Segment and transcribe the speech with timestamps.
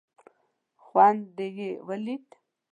[0.83, 2.25] خوند دې یې ولید.